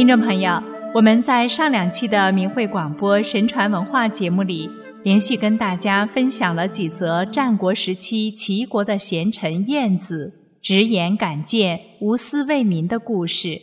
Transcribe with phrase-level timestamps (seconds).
[0.00, 0.62] 听众朋友，
[0.94, 4.66] 我们在上两期的明慧广播神传文化节目里，
[5.02, 13.60] 连续跟大家分享了几则战国时期齐国的贤臣晏子直言敢谏、无私为民的故事。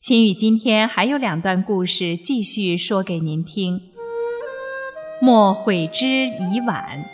[0.00, 3.78] 心宇今天还有两段故事继续说给您听。
[5.20, 7.04] 莫悔之已晚。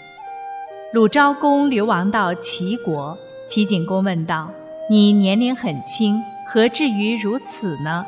[0.95, 3.19] 鲁昭公流亡到齐国，
[3.49, 4.49] 齐景公问道
[4.89, 8.07] ：“你年龄很轻，何至于如此呢？”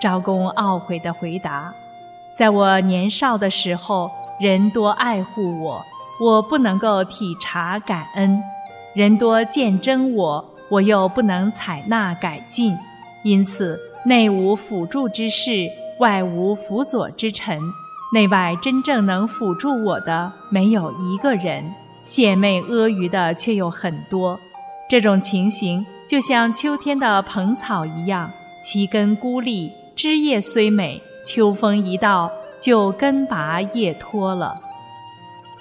[0.00, 1.72] 昭公懊悔地回答
[2.36, 5.82] ：“在我年少的时候，人多爱护我，
[6.20, 8.38] 我不能够体察感恩；
[8.94, 12.76] 人多见真我，我又不能采纳改进。
[13.24, 17.58] 因此，内无辅助之士，外无辅佐之臣，
[18.12, 21.74] 内外真正能辅助我的没有一个人，
[22.04, 24.38] 献媚阿谀的却有很多。
[24.88, 28.30] 这种情形就像秋天的蓬草一样，
[28.62, 32.30] 其根孤立。”枝叶虽美，秋风一到
[32.60, 34.60] 就根拔叶脱了。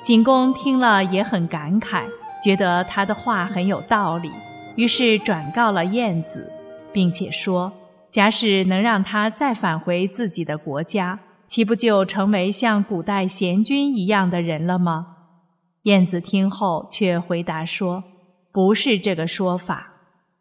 [0.03, 2.03] 景公听了也很感慨，
[2.43, 4.29] 觉得他的话很有道理，
[4.75, 6.51] 于是转告了晏子，
[6.91, 7.71] 并且说：
[8.09, 15.07] 假使能让他再返回自己的国家，岂不就成为像古代贤君一样的人了吗？
[15.83, 18.03] 晏子听后却回答说：
[18.51, 19.93] 不是这个说法，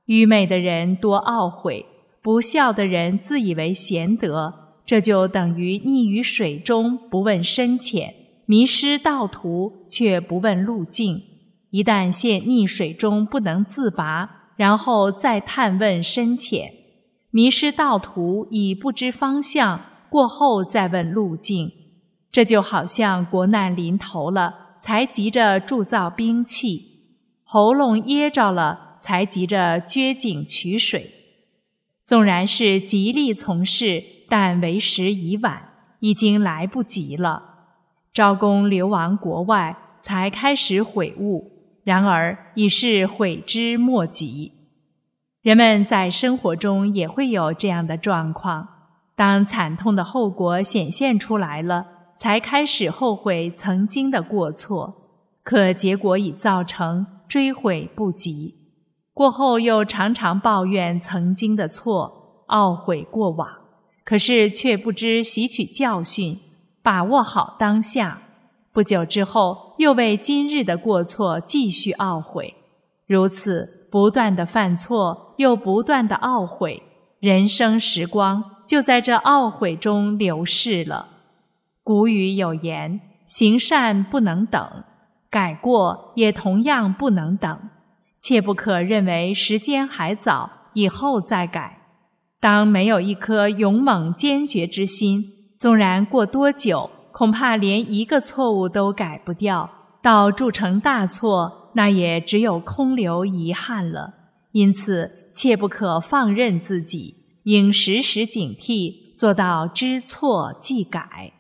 [0.06, 1.86] 愚昧的人多懊悔。
[2.24, 8.14] 不孝的人自以为贤德，这就等于溺于水中不问深浅，
[8.46, 11.20] 迷失道途却不问路径。
[11.68, 16.72] 一旦陷溺水中不能自拔，然后再探问深浅，
[17.30, 21.70] 迷失道途已不知方向，过后再问路径，
[22.32, 26.78] 这就好像国难临头了，才急着铸造兵器；
[27.42, 31.10] 喉咙噎着了，才急着掘井取水。
[32.04, 35.70] 纵然是极力从事，但为时已晚，
[36.00, 37.42] 已经来不及了。
[38.12, 41.50] 昭公流亡国外，才开始悔悟，
[41.82, 44.52] 然而已是悔之莫及。
[45.40, 48.68] 人们在生活中也会有这样的状况：
[49.16, 54.94] 当惨痛的后果显现出来了，才开始后悔曾经的过错，
[55.42, 58.63] 可结果已造成，追悔不及。
[59.14, 63.48] 过后又常常抱怨曾经的错，懊悔过往，
[64.04, 66.36] 可是却不知吸取教训，
[66.82, 68.18] 把握好当下。
[68.72, 72.56] 不久之后，又为今日的过错继续懊悔，
[73.06, 76.82] 如此不断的犯错，又不断的懊悔，
[77.20, 81.06] 人生时光就在这懊悔中流逝了。
[81.84, 84.82] 古语有言：“行善不能等，
[85.30, 87.56] 改过也同样不能等。”
[88.24, 91.82] 切不可认为时间还早，以后再改。
[92.40, 95.22] 当没有一颗勇猛坚决之心，
[95.58, 99.70] 纵然过多久，恐怕连一个错误都改不掉，
[100.00, 104.14] 到铸成大错，那也只有空留遗憾了。
[104.52, 111.34] 因此，切不可放任自己，应时时警惕，做到知错即改。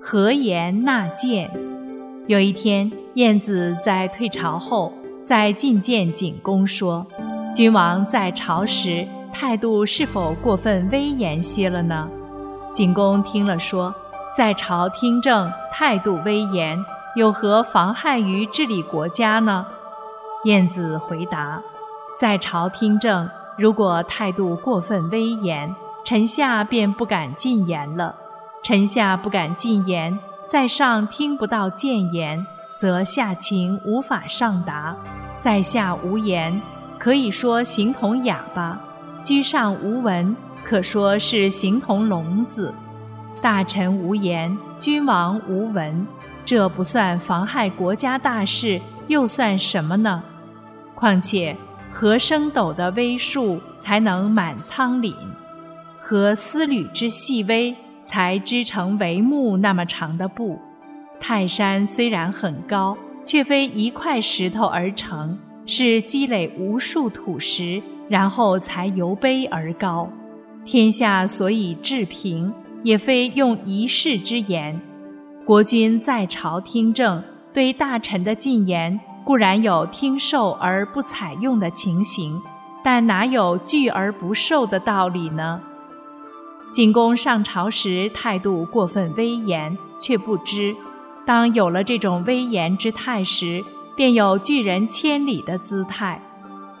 [0.00, 1.50] 和颜纳谏。
[2.28, 4.90] 有一天，晏子在退朝后。
[5.24, 7.06] 在觐见景公说
[7.54, 12.06] ：“君王在朝时态度是否过分威严些了呢？”
[12.74, 13.94] 景公听了说
[14.36, 16.78] ：“在朝听政，态度威严，
[17.16, 19.66] 有何妨害于治理国家呢？”
[20.44, 21.62] 晏子回答
[22.20, 25.74] ：“在朝听政，如果态度过分威严，
[26.04, 28.14] 臣下便不敢进言了。
[28.62, 32.44] 臣下不敢进言，在上听不到谏言。”
[32.76, 34.96] 则下情无法上达，
[35.38, 36.60] 在下无言，
[36.98, 38.76] 可以说形同哑巴；
[39.22, 42.74] 居上无闻，可说是形同聋子。
[43.40, 46.06] 大臣无言，君王无闻，
[46.44, 50.22] 这不算妨害国家大事，又算什么呢？
[50.94, 51.56] 况且，
[51.92, 55.14] 何升斗的微数才能满仓廪？
[56.00, 57.74] 何丝缕之细微
[58.04, 60.60] 才织成帷幕那么长的布？
[61.20, 70.08] 泰山虽然很高，却非一块石头而成，是积累无数土石，然后才由卑而高。
[70.64, 72.52] 天下所以治平，
[72.82, 74.80] 也非用一世之言。
[75.44, 77.22] 国君在朝听政，
[77.52, 82.40] 对大臣的进言固然有听受而不采用的情形，
[82.82, 85.60] 但哪有拒而不受的道理呢？
[86.74, 90.74] 景公上朝时态度过分威严，却不知。
[91.26, 93.64] 当有了这种威严之态时，
[93.96, 96.20] 便有拒人千里的姿态。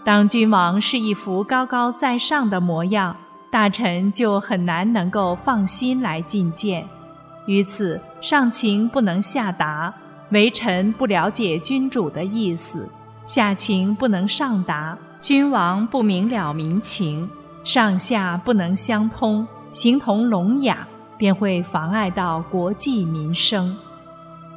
[0.04, 3.16] 当君王是一副高高在上的模样，
[3.50, 6.86] 大臣就很难能够放心来觐见。
[7.46, 9.94] 于此，上情不能下达，
[10.30, 12.88] 微臣不了解君主的意思；
[13.24, 17.28] 下情不能上达，君王不明了民情，
[17.62, 20.86] 上下不能相通，形同聋哑，
[21.16, 23.74] 便会妨碍到国计民生。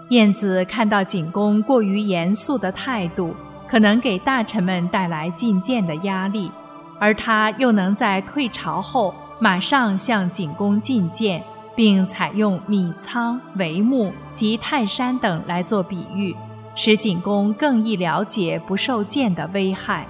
[0.09, 3.35] 晏子看到景公过于严肃的态度，
[3.67, 6.51] 可能给大臣们带来进谏的压力，
[6.99, 11.41] 而他又能在退朝后马上向景公进谏。
[11.75, 16.35] 并采用米仓、帷幕及泰山等来做比喻，
[16.73, 20.07] 使景公更易了解不受谏的危害。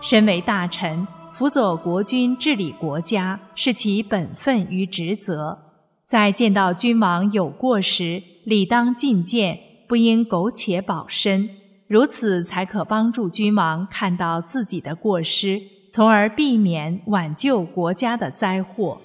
[0.00, 5.65] 身为大臣，辅佐国君治理国家是其本分与职责。
[6.06, 9.58] 在见到君王有过时，理当进谏，
[9.88, 11.50] 不应苟且保身。
[11.88, 15.60] 如此才可帮助君王看到自己的过失，
[15.90, 19.00] 从而避免挽救国家的灾祸。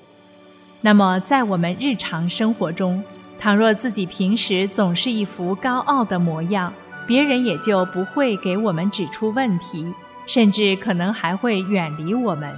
[0.82, 3.04] 那么，在我们日常生活中，
[3.40, 6.72] 倘若自己平时总是一副高傲的模样，
[7.08, 9.92] 别人也就不会给我们指出问题，
[10.28, 12.56] 甚至可能还会远离我们。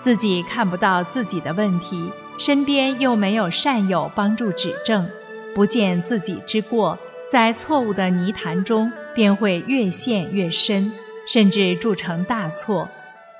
[0.00, 5.06] 自己看不到自己的问题，身边又没有善友帮助指正，
[5.54, 6.96] 不见自己之过，
[7.28, 10.92] 在错误的泥潭中便会越陷越深，
[11.26, 12.88] 甚至铸成大错。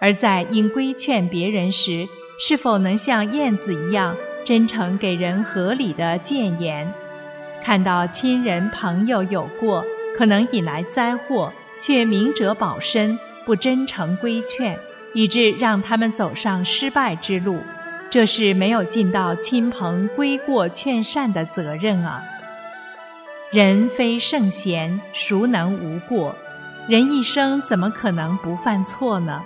[0.01, 2.07] 而在应规劝别人时，
[2.41, 6.93] 是否能像燕子一样真诚给人合理的谏言？
[7.63, 9.85] 看到亲人朋友有过，
[10.17, 14.79] 可能引来灾祸，却明哲保身，不真诚规劝，
[15.13, 17.61] 以致让他们走上失败之路，
[18.11, 22.23] 这是没有尽到亲朋归过劝善的责任啊！
[23.51, 26.35] 人非圣贤，孰能无过？
[26.89, 29.43] 人一生怎么可能不犯错呢？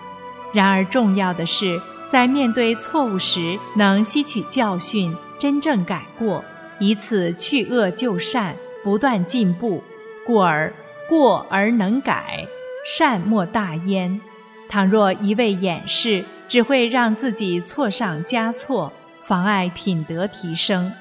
[0.53, 1.81] 然而重要的是。
[2.09, 6.44] 在面对错误时，能吸取教训，真正改过，
[6.79, 8.55] 以此去恶就善，
[8.85, 9.82] 不断进步，
[10.26, 10.70] 故而
[11.09, 12.47] 过而能改，
[12.85, 14.20] 善莫大焉。
[14.69, 20.93] 倘若一味掩饰，只会让自己错上加错，妨碍品德提升。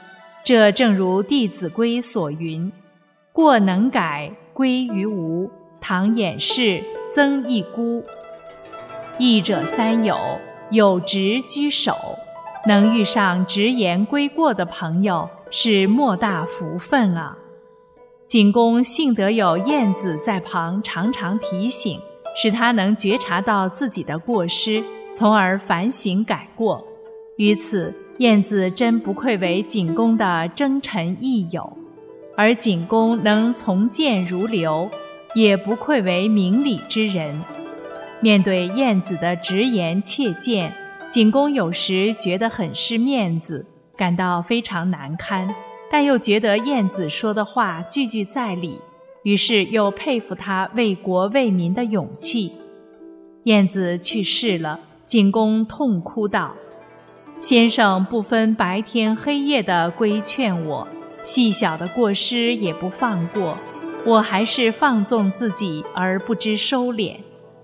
[0.45, 2.71] 这正如《弟子规》所云
[3.33, 5.49] ：“过能改，归于无；
[5.81, 6.81] 倘掩饰，
[7.13, 8.01] 增一孤。”
[9.19, 10.17] 义者三友。
[10.69, 11.97] 有直居首，
[12.65, 17.37] 能遇上直言归过的朋友是莫大福分啊！
[18.25, 21.99] 景公幸得有晏子在旁常常提醒，
[22.37, 24.81] 使他能觉察到自己的过失，
[25.13, 26.85] 从而反省改过。
[27.37, 31.75] 于此，晏子真不愧为景公的征臣益友，
[32.35, 34.89] 而景公能从谏如流，
[35.33, 37.41] 也不愧为明理之人。
[38.19, 40.71] 面对晏子的直言切谏，
[41.09, 43.65] 景公有时觉得很失面子，
[43.97, 45.47] 感到非常难堪，
[45.89, 48.79] 但又觉得晏子说的话句句在理，
[49.23, 52.51] 于是又佩服他为国为民的勇气。
[53.45, 54.79] 晏子去世了，
[55.11, 56.55] 景公痛哭道
[57.41, 60.87] ：“先生不分白天黑夜的规劝我，
[61.21, 63.57] 细小的过失也不放过，
[64.05, 67.17] 我还是放纵自己而不知收敛。”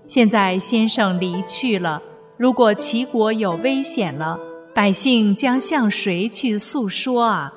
[0.06, 2.02] 现在先生离去了，
[2.36, 4.38] 如果齐国有危险了，
[4.74, 7.54] 百姓将向谁去诉说啊？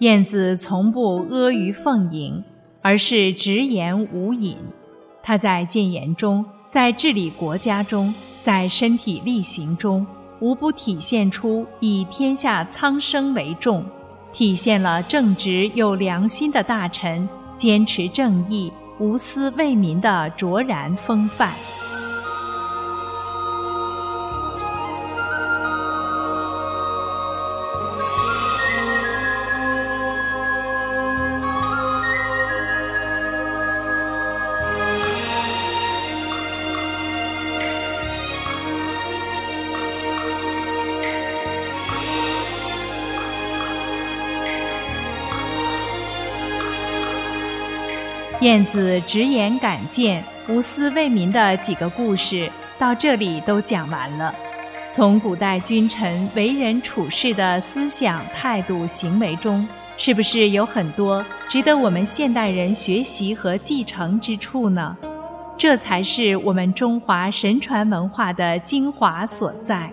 [0.00, 2.44] 晏子从不阿谀奉迎，
[2.82, 4.58] 而是直言无隐。
[5.22, 10.06] 他在谏言中，在治理国家中，在身体力行中，
[10.38, 13.84] 无不体现出以天下苍生为重，
[14.32, 18.72] 体现了正直有良心的大臣坚持正义。
[19.00, 21.52] 无私为民的卓然风范。
[48.40, 54.34] 晏子直言敢谏、无私为民的几个故事到这里都讲完了。
[54.88, 59.68] 从古代君臣为人处事的思想、态度、行为中，
[59.98, 64.96] 是不是有很多值得我们现代人学习和继承之处呢？
[65.58, 69.92] 这才是我们中华神传文化的精华所在。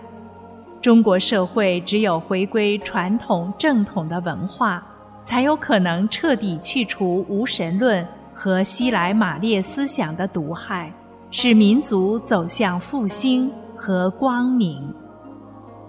[0.80, 4.82] 中国社会只有回归传统正统的文化，
[5.22, 8.08] 才有可能彻底去除无神论。
[8.40, 10.94] 和西来马列思想的毒害，
[11.32, 14.94] 使民族走向复兴和光明。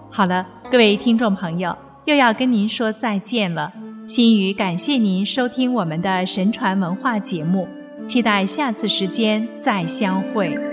[0.09, 3.71] 好了，各位听众朋友，又要跟您说再见了。
[4.07, 7.67] 心语感谢您收听我们的神传文化节目，
[8.07, 10.68] 期待下次时间再相会。